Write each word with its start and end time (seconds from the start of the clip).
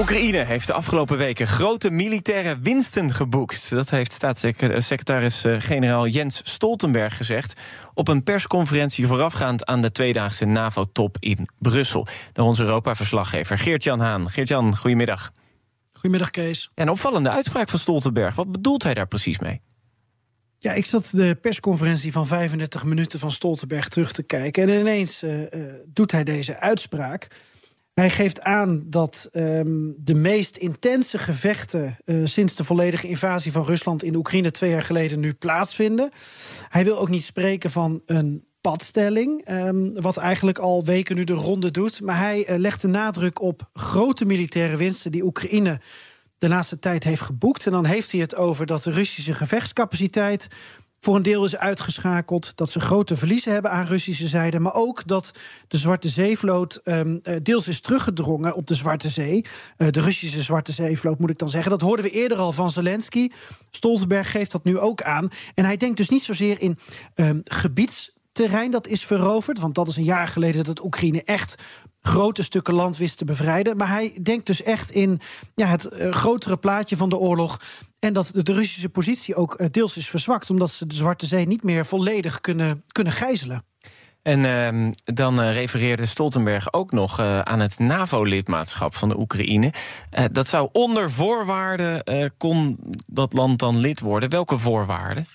Oekraïne 0.00 0.44
heeft 0.44 0.66
de 0.66 0.72
afgelopen 0.72 1.18
weken 1.18 1.46
grote 1.46 1.90
militaire 1.90 2.58
winsten 2.58 3.12
geboekt. 3.12 3.70
Dat 3.70 3.90
heeft 3.90 4.12
staatssecretaris-generaal 4.12 6.06
Jens 6.06 6.40
Stoltenberg 6.44 7.16
gezegd 7.16 7.60
op 7.94 8.08
een 8.08 8.22
persconferentie 8.22 9.06
voorafgaand 9.06 9.66
aan 9.66 9.80
de 9.80 9.92
tweedaagse 9.92 10.44
NAVO-top 10.44 11.16
in 11.18 11.48
Brussel. 11.58 12.06
Door 12.32 12.46
onze 12.46 12.62
Europa-verslaggever 12.62 13.58
Geert-Jan 13.58 14.00
Haan. 14.00 14.30
Geert-Jan, 14.30 14.76
goedemiddag. 14.76 15.32
Goedemiddag, 15.92 16.30
Kees. 16.30 16.70
een 16.74 16.90
opvallende 16.90 17.30
uitspraak 17.30 17.68
van 17.68 17.78
Stoltenberg. 17.78 18.34
Wat 18.34 18.52
bedoelt 18.52 18.82
hij 18.82 18.94
daar 18.94 19.08
precies 19.08 19.38
mee? 19.38 19.60
Ja, 20.58 20.72
ik 20.72 20.86
zat 20.86 21.10
de 21.12 21.38
persconferentie 21.40 22.12
van 22.12 22.26
35 22.26 22.84
minuten 22.84 23.18
van 23.18 23.30
Stoltenberg 23.30 23.88
terug 23.88 24.12
te 24.12 24.22
kijken. 24.22 24.68
En 24.68 24.80
ineens 24.80 25.22
uh, 25.22 25.40
uh, 25.40 25.46
doet 25.86 26.12
hij 26.12 26.24
deze 26.24 26.60
uitspraak. 26.60 27.28
Hij 28.00 28.10
geeft 28.10 28.40
aan 28.40 28.84
dat 28.86 29.28
um, 29.32 29.94
de 29.98 30.14
meest 30.14 30.56
intense 30.56 31.18
gevechten 31.18 31.96
uh, 32.04 32.26
sinds 32.26 32.54
de 32.54 32.64
volledige 32.64 33.06
invasie 33.06 33.52
van 33.52 33.64
Rusland 33.64 34.02
in 34.02 34.14
Oekraïne 34.14 34.50
twee 34.50 34.70
jaar 34.70 34.82
geleden 34.82 35.20
nu 35.20 35.34
plaatsvinden. 35.34 36.10
Hij 36.68 36.84
wil 36.84 36.98
ook 36.98 37.08
niet 37.08 37.24
spreken 37.24 37.70
van 37.70 38.02
een 38.06 38.44
padstelling, 38.60 39.48
um, 39.50 40.00
wat 40.00 40.16
eigenlijk 40.16 40.58
al 40.58 40.84
weken 40.84 41.16
nu 41.16 41.24
de 41.24 41.32
ronde 41.32 41.70
doet. 41.70 42.00
Maar 42.02 42.18
hij 42.18 42.50
uh, 42.50 42.56
legt 42.56 42.80
de 42.80 42.88
nadruk 42.88 43.40
op 43.40 43.68
grote 43.72 44.24
militaire 44.24 44.76
winsten 44.76 45.12
die 45.12 45.24
Oekraïne 45.24 45.80
de 46.38 46.48
laatste 46.48 46.78
tijd 46.78 47.04
heeft 47.04 47.22
geboekt. 47.22 47.66
En 47.66 47.72
dan 47.72 47.84
heeft 47.84 48.12
hij 48.12 48.20
het 48.20 48.36
over 48.36 48.66
dat 48.66 48.82
de 48.82 48.90
Russische 48.90 49.34
gevechtscapaciteit 49.34 50.48
voor 51.00 51.16
een 51.16 51.22
deel 51.22 51.44
is 51.44 51.56
uitgeschakeld. 51.56 52.52
Dat 52.54 52.70
ze 52.70 52.80
grote 52.80 53.16
verliezen 53.16 53.52
hebben 53.52 53.70
aan 53.70 53.86
Russische 53.86 54.26
zijde. 54.26 54.58
Maar 54.58 54.74
ook 54.74 55.06
dat 55.06 55.30
de 55.68 55.78
Zwarte 55.78 56.08
Zeevloot 56.08 56.80
um, 56.84 57.20
deels 57.42 57.68
is 57.68 57.80
teruggedrongen 57.80 58.54
op 58.54 58.66
de 58.66 58.74
Zwarte 58.74 59.08
Zee. 59.08 59.44
Uh, 59.78 59.88
de 59.90 60.00
Russische 60.00 60.42
Zwarte 60.42 60.72
Zeevloot 60.72 61.18
moet 61.18 61.30
ik 61.30 61.38
dan 61.38 61.50
zeggen. 61.50 61.70
Dat 61.70 61.80
hoorden 61.80 62.04
we 62.04 62.10
eerder 62.10 62.38
al 62.38 62.52
van 62.52 62.70
Zelensky. 62.70 63.28
Stoltenberg 63.70 64.30
geeft 64.30 64.52
dat 64.52 64.64
nu 64.64 64.78
ook 64.78 65.02
aan. 65.02 65.28
En 65.54 65.64
hij 65.64 65.76
denkt 65.76 65.96
dus 65.96 66.08
niet 66.08 66.22
zozeer 66.22 66.60
in 66.60 66.78
um, 67.14 67.40
gebieds 67.44 68.12
terrein 68.32 68.70
dat 68.70 68.86
is 68.86 69.04
veroverd. 69.04 69.58
Want 69.58 69.74
dat 69.74 69.88
is 69.88 69.96
een 69.96 70.04
jaar 70.04 70.28
geleden 70.28 70.64
dat 70.64 70.84
Oekraïne 70.84 71.22
echt 71.22 71.54
grote 72.00 72.42
stukken 72.42 72.74
land 72.74 72.96
wist 72.96 73.18
te 73.18 73.24
bevrijden. 73.24 73.76
Maar 73.76 73.88
hij 73.88 74.18
denkt 74.22 74.46
dus 74.46 74.62
echt 74.62 74.90
in 74.90 75.20
ja, 75.54 75.66
het 75.66 75.88
uh, 75.92 76.12
grotere 76.12 76.56
plaatje 76.56 76.96
van 76.96 77.08
de 77.08 77.16
oorlog. 77.16 77.60
En 77.98 78.12
dat 78.12 78.30
de 78.34 78.52
Russische 78.52 78.88
positie 78.88 79.34
ook 79.34 79.60
uh, 79.60 79.66
deels 79.70 79.96
is 79.96 80.08
verzwakt, 80.08 80.50
omdat 80.50 80.70
ze 80.70 80.86
de 80.86 80.94
Zwarte 80.94 81.26
Zee 81.26 81.46
niet 81.46 81.62
meer 81.62 81.86
volledig 81.86 82.40
kunnen, 82.40 82.82
kunnen 82.86 83.12
gijzelen. 83.12 83.62
En 84.22 84.44
uh, 84.44 84.90
dan 85.04 85.40
uh, 85.40 85.52
refereerde 85.52 86.06
Stoltenberg 86.06 86.72
ook 86.72 86.92
nog 86.92 87.20
aan 87.20 87.60
het 87.60 87.78
NAVO-lidmaatschap 87.78 88.94
van 88.94 89.08
de 89.08 89.18
Oekraïne. 89.18 89.72
dat 90.32 90.48
zou 90.48 90.68
onder 90.72 91.10
voorwaarden 91.10 92.04
kon 92.36 92.78
dat 93.06 93.32
land 93.32 93.58
dan 93.58 93.78
lid 93.78 94.00
worden. 94.00 94.30
Welke 94.30 94.58
voorwaarden? 94.58 95.26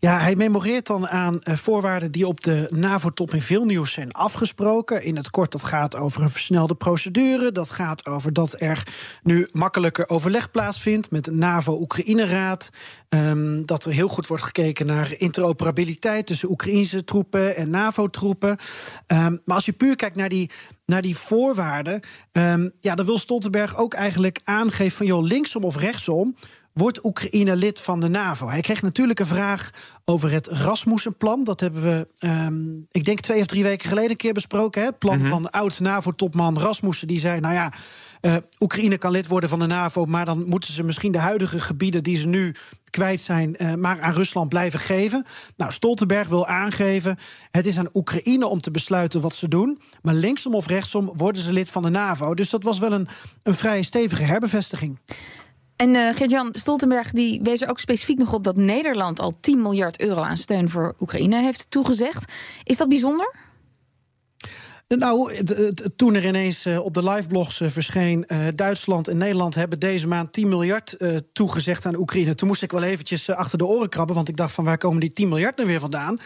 Ja, 0.00 0.18
hij 0.18 0.36
memoreert 0.36 0.86
dan 0.86 1.08
aan 1.08 1.34
uh, 1.40 1.54
voorwaarden 1.54 2.12
die 2.12 2.26
op 2.26 2.40
de 2.40 2.66
NAVO-top 2.70 3.34
in 3.34 3.42
Vilnius 3.42 3.92
zijn 3.92 4.12
afgesproken. 4.12 5.02
In 5.02 5.16
het 5.16 5.30
kort, 5.30 5.52
dat 5.52 5.64
gaat 5.64 5.96
over 5.96 6.22
een 6.22 6.30
versnelde 6.30 6.74
procedure. 6.74 7.52
Dat 7.52 7.70
gaat 7.70 8.06
over 8.06 8.32
dat 8.32 8.60
er 8.60 8.82
nu 9.22 9.48
makkelijker 9.52 10.08
overleg 10.08 10.50
plaatsvindt 10.50 11.10
met 11.10 11.24
de 11.24 11.32
NAVO-Oekraïne-raad. 11.32 12.70
Um, 13.08 13.66
dat 13.66 13.84
er 13.84 13.92
heel 13.92 14.08
goed 14.08 14.26
wordt 14.26 14.42
gekeken 14.42 14.86
naar 14.86 15.14
interoperabiliteit 15.16 16.26
tussen 16.26 16.50
Oekraïnse 16.50 17.04
troepen 17.04 17.56
en 17.56 17.70
NAVO-troepen. 17.70 18.50
Um, 19.06 19.40
maar 19.44 19.56
als 19.56 19.64
je 19.64 19.72
puur 19.72 19.96
kijkt 19.96 20.16
naar 20.16 20.28
die 20.28 20.50
naar 20.86 21.02
die 21.02 21.16
voorwaarden. 21.16 22.00
Um, 22.32 22.72
ja, 22.80 22.94
dan 22.94 23.06
wil 23.06 23.18
Stoltenberg 23.18 23.76
ook 23.76 23.94
eigenlijk 23.94 24.40
aangeven 24.44 24.96
van 24.96 25.06
joh, 25.06 25.24
linksom 25.24 25.64
of 25.64 25.76
rechtsom. 25.76 26.36
Wordt 26.78 27.04
Oekraïne 27.04 27.56
lid 27.56 27.80
van 27.80 28.00
de 28.00 28.08
NAVO? 28.08 28.48
Hij 28.48 28.60
kreeg 28.60 28.82
natuurlijk 28.82 29.18
een 29.18 29.26
vraag 29.26 29.70
over 30.04 30.30
het 30.30 30.46
Rasmussen-plan. 30.46 31.44
Dat 31.44 31.60
hebben 31.60 31.82
we, 31.82 32.06
um, 32.26 32.86
ik 32.90 33.04
denk 33.04 33.20
twee 33.20 33.40
of 33.40 33.46
drie 33.46 33.62
weken 33.62 33.88
geleden 33.88 34.10
een 34.10 34.16
keer 34.16 34.32
besproken. 34.32 34.84
Het 34.84 34.98
plan 34.98 35.16
mm 35.16 35.22
-hmm. 35.22 35.30
van 35.30 35.50
oud-NAVO-topman 35.50 36.58
Rasmussen. 36.58 37.08
Die 37.08 37.18
zei, 37.18 37.40
nou 37.40 37.54
ja, 37.54 37.72
uh, 38.20 38.36
Oekraïne 38.58 38.98
kan 38.98 39.10
lid 39.10 39.26
worden 39.26 39.48
van 39.48 39.58
de 39.58 39.66
NAVO... 39.66 40.04
maar 40.04 40.24
dan 40.24 40.44
moeten 40.48 40.72
ze 40.72 40.82
misschien 40.82 41.12
de 41.12 41.18
huidige 41.18 41.60
gebieden 41.60 42.02
die 42.02 42.16
ze 42.16 42.26
nu 42.26 42.54
kwijt 42.90 43.20
zijn... 43.20 43.56
Uh, 43.58 43.74
maar 43.74 44.00
aan 44.00 44.14
Rusland 44.14 44.48
blijven 44.48 44.80
geven. 44.80 45.24
Nou, 45.56 45.72
Stoltenberg 45.72 46.28
wil 46.28 46.46
aangeven... 46.46 47.18
het 47.50 47.66
is 47.66 47.78
aan 47.78 47.88
Oekraïne 47.92 48.46
om 48.46 48.60
te 48.60 48.70
besluiten 48.70 49.20
wat 49.20 49.34
ze 49.34 49.48
doen... 49.48 49.80
maar 50.02 50.14
linksom 50.14 50.54
of 50.54 50.66
rechtsom 50.66 51.10
worden 51.14 51.42
ze 51.42 51.52
lid 51.52 51.70
van 51.70 51.82
de 51.82 51.90
NAVO. 51.90 52.34
Dus 52.34 52.50
dat 52.50 52.62
was 52.62 52.78
wel 52.78 52.92
een, 52.92 53.08
een 53.42 53.54
vrij 53.54 53.82
stevige 53.82 54.22
herbevestiging. 54.22 54.98
En 55.78 55.94
uh, 55.94 56.48
Stoltenberg 56.52 57.10
die 57.10 57.40
wees 57.42 57.60
er 57.60 57.70
ook 57.70 57.78
specifiek 57.78 58.18
nog 58.18 58.32
op 58.32 58.44
dat 58.44 58.56
Nederland 58.56 59.20
al 59.20 59.34
10 59.40 59.62
miljard 59.62 60.00
euro 60.00 60.20
aan 60.20 60.36
steun 60.36 60.68
voor 60.68 60.94
Oekraïne 61.00 61.42
heeft 61.42 61.66
toegezegd. 61.68 62.32
Is 62.64 62.76
dat 62.76 62.88
bijzonder? 62.88 63.34
Nou, 64.88 65.44
toen 65.96 66.14
er 66.14 66.26
ineens 66.26 66.66
op 66.66 66.94
de 66.94 67.04
liveblogs 67.04 67.60
verscheen... 67.64 68.26
Duitsland 68.54 69.08
en 69.08 69.16
Nederland 69.16 69.54
hebben 69.54 69.78
deze 69.78 70.06
maand 70.06 70.32
10 70.32 70.48
miljard 70.48 70.96
toegezegd 71.32 71.86
aan 71.86 71.96
Oekraïne. 71.96 72.34
Toen 72.34 72.48
moest 72.48 72.62
ik 72.62 72.72
wel 72.72 72.82
eventjes 72.82 73.30
achter 73.30 73.58
de 73.58 73.66
oren 73.66 73.88
krabben... 73.88 74.14
want 74.14 74.28
ik 74.28 74.36
dacht 74.36 74.52
van 74.52 74.64
waar 74.64 74.78
komen 74.78 75.00
die 75.00 75.12
10 75.12 75.28
miljard 75.28 75.58
nu 75.58 75.64
weer 75.64 75.80
vandaan? 75.80 76.18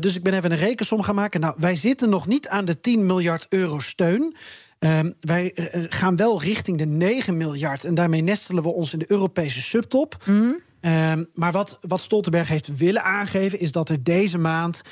Dus 0.00 0.16
ik 0.16 0.22
ben 0.22 0.34
even 0.34 0.52
een 0.52 0.58
rekensom 0.58 1.02
gaan 1.02 1.14
maken. 1.14 1.40
Nou, 1.40 1.54
wij 1.58 1.76
zitten 1.76 2.08
nog 2.08 2.26
niet 2.26 2.48
aan 2.48 2.64
de 2.64 2.80
10 2.80 3.06
miljard 3.06 3.46
euro 3.48 3.78
steun... 3.78 4.34
Um, 4.78 5.14
wij 5.20 5.50
gaan 5.88 6.16
wel 6.16 6.42
richting 6.42 6.78
de 6.78 6.86
9 6.86 7.36
miljard. 7.36 7.84
En 7.84 7.94
daarmee 7.94 8.22
nestelen 8.22 8.62
we 8.62 8.68
ons 8.68 8.92
in 8.92 8.98
de 8.98 9.10
Europese 9.10 9.60
subtop. 9.60 10.16
Mm. 10.24 10.60
Um, 10.80 11.28
maar 11.34 11.52
wat, 11.52 11.78
wat 11.80 12.00
Stoltenberg 12.00 12.48
heeft 12.48 12.76
willen 12.76 13.02
aangeven, 13.02 13.60
is 13.60 13.72
dat 13.72 13.88
er 13.88 14.02
deze 14.02 14.38
maand 14.38 14.82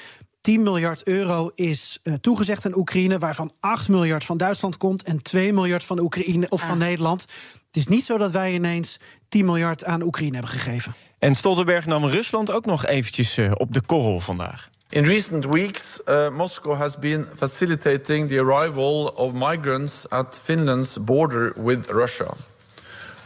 10 0.40 0.62
miljard 0.62 1.06
euro 1.06 1.50
is 1.54 1.98
uh, 2.02 2.14
toegezegd 2.14 2.66
aan 2.66 2.76
Oekraïne, 2.76 3.18
waarvan 3.18 3.52
8 3.60 3.88
miljard 3.88 4.24
van 4.24 4.36
Duitsland 4.36 4.76
komt 4.76 5.02
en 5.02 5.22
2 5.22 5.52
miljard 5.52 5.84
van 5.84 5.98
Oekraïne 5.98 6.48
of 6.48 6.62
ah. 6.62 6.68
van 6.68 6.78
Nederland. 6.78 7.20
Het 7.66 7.76
is 7.76 7.86
niet 7.86 8.04
zo 8.04 8.18
dat 8.18 8.32
wij 8.32 8.54
ineens 8.54 8.96
10 9.28 9.44
miljard 9.44 9.84
aan 9.84 10.02
Oekraïne 10.02 10.32
hebben 10.32 10.50
gegeven. 10.50 10.94
En 11.18 11.34
Stoltenberg 11.34 11.86
nam 11.86 12.04
Rusland 12.04 12.50
ook 12.50 12.66
nog 12.66 12.86
eventjes 12.86 13.38
uh, 13.38 13.52
op 13.54 13.72
de 13.72 13.80
korrel 13.80 14.20
vandaag. 14.20 14.70
In 14.90 15.04
recent 15.04 15.46
weeks, 15.46 16.00
uh, 16.06 16.30
Moscow 16.30 16.76
has 16.76 16.96
been 16.96 17.26
facilitating 17.34 18.28
the 18.28 18.38
arrival 18.38 19.08
of 19.16 19.34
migrants 19.34 20.06
at 20.10 20.40
Finland's 20.44 20.96
border 20.96 21.52
with 21.56 21.90
Russia, 21.90 22.36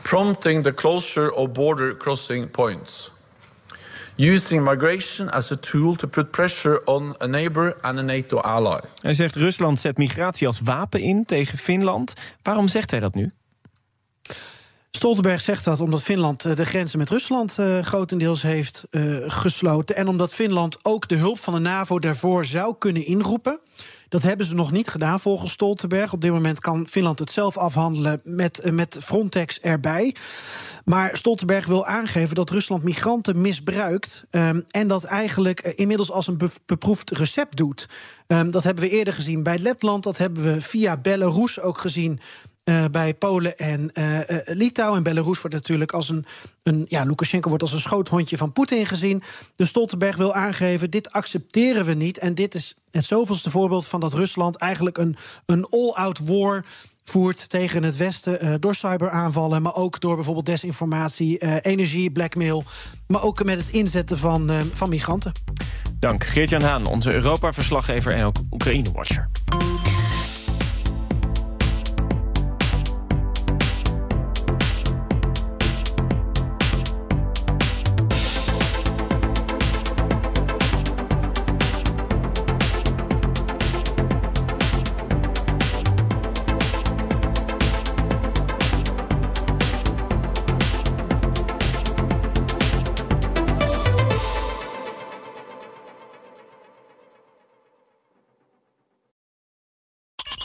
prompting 0.02 0.62
the 0.62 0.72
closure 0.72 1.30
of 1.30 1.52
border 1.52 1.96
crossing 1.96 2.48
points. 2.50 3.10
Using 4.16 4.64
migration 4.64 5.30
as 5.30 5.52
a 5.52 5.56
tool 5.56 5.96
to 5.96 6.06
put 6.06 6.30
pressure 6.30 6.80
on 6.84 7.14
a 7.20 7.26
neighbor 7.26 7.76
and 7.82 7.98
a 7.98 8.02
NATO 8.02 8.38
ally. 8.38 8.80
Hij 9.00 9.14
zegt 9.14 9.36
Rusland 9.36 9.78
zet 9.78 9.96
migratie 9.96 10.46
als 10.46 10.60
wapen 10.60 11.00
in 11.00 11.24
tegen 11.24 11.58
Finland. 11.58 12.14
Waarom 12.42 12.68
zegt 12.68 12.90
hij 12.90 13.00
dat 13.00 13.14
nu? 13.14 13.30
Stoltenberg 14.90 15.40
zegt 15.40 15.64
dat 15.64 15.80
omdat 15.80 16.02
Finland 16.02 16.56
de 16.56 16.64
grenzen 16.64 16.98
met 16.98 17.10
Rusland 17.10 17.56
uh, 17.60 17.78
grotendeels 17.78 18.42
heeft 18.42 18.84
uh, 18.90 19.24
gesloten. 19.26 19.96
En 19.96 20.08
omdat 20.08 20.34
Finland 20.34 20.78
ook 20.82 21.08
de 21.08 21.14
hulp 21.14 21.38
van 21.38 21.54
de 21.54 21.60
NAVO 21.60 21.98
daarvoor 21.98 22.44
zou 22.44 22.74
kunnen 22.78 23.06
inroepen. 23.06 23.60
Dat 24.08 24.22
hebben 24.22 24.46
ze 24.46 24.54
nog 24.54 24.72
niet 24.72 24.88
gedaan 24.88 25.20
volgens 25.20 25.52
Stoltenberg. 25.52 26.12
Op 26.12 26.20
dit 26.20 26.30
moment 26.30 26.60
kan 26.60 26.86
Finland 26.88 27.18
het 27.18 27.30
zelf 27.30 27.56
afhandelen 27.56 28.20
met, 28.24 28.70
met 28.72 28.98
Frontex 29.02 29.60
erbij. 29.60 30.14
Maar 30.84 31.16
Stoltenberg 31.16 31.66
wil 31.66 31.86
aangeven 31.86 32.34
dat 32.34 32.50
Rusland 32.50 32.82
migranten 32.82 33.40
misbruikt. 33.40 34.24
Um, 34.30 34.64
en 34.68 34.88
dat 34.88 35.04
eigenlijk 35.04 35.60
inmiddels 35.60 36.10
als 36.10 36.26
een 36.26 36.38
be 36.38 36.50
beproefd 36.66 37.10
recept 37.10 37.56
doet. 37.56 37.88
Um, 38.26 38.50
dat 38.50 38.62
hebben 38.62 38.84
we 38.84 38.90
eerder 38.90 39.14
gezien 39.14 39.42
bij 39.42 39.58
Letland. 39.58 40.02
Dat 40.02 40.18
hebben 40.18 40.42
we 40.42 40.60
via 40.60 40.96
Belarus 40.96 41.60
ook 41.60 41.78
gezien 41.78 42.20
bij 42.90 43.14
Polen 43.14 43.58
en 43.58 43.92
Litouwen. 44.44 44.96
En 44.96 45.02
Belarus 45.02 45.40
wordt 45.40 45.56
natuurlijk 45.56 45.92
als 45.92 46.08
een, 46.08 46.26
een. 46.62 46.86
Ja, 46.88 47.04
Lukashenko 47.04 47.48
wordt 47.48 47.62
als 47.62 47.72
een 47.72 47.80
schoothondje 47.80 48.36
van 48.36 48.52
Poetin 48.52 48.86
gezien. 48.86 49.22
Dus 49.56 49.68
Stoltenberg 49.68 50.16
wil 50.16 50.34
aangeven: 50.34 50.90
dit 50.90 51.12
accepteren 51.12 51.84
we 51.84 51.94
niet. 51.94 52.18
En 52.18 52.34
dit 52.34 52.54
is 52.54 52.74
het 52.90 53.04
zoveelste 53.04 53.50
voorbeeld 53.50 53.86
van 53.86 54.00
dat 54.00 54.12
Rusland 54.12 54.56
eigenlijk 54.56 54.98
een, 54.98 55.16
een 55.46 55.66
all-out 55.70 56.18
war 56.18 56.64
voert 57.04 57.48
tegen 57.48 57.82
het 57.82 57.96
Westen 57.96 58.44
uh, 58.44 58.54
door 58.58 58.74
cyberaanvallen, 58.74 59.62
maar 59.62 59.74
ook 59.74 60.00
door 60.00 60.14
bijvoorbeeld 60.14 60.46
desinformatie, 60.46 61.44
uh, 61.44 61.54
energie, 61.62 62.10
blackmail, 62.10 62.64
maar 63.06 63.22
ook 63.22 63.44
met 63.44 63.58
het 63.58 63.68
inzetten 63.68 64.18
van, 64.18 64.50
uh, 64.50 64.60
van 64.72 64.88
migranten. 64.88 65.32
Dank 65.98 66.24
Geert-Jan 66.24 66.62
Haan, 66.62 66.86
onze 66.86 67.12
Europa-verslaggever 67.12 68.12
en 68.12 68.24
ook 68.24 68.36
Oekraïne-watcher. 68.50 69.28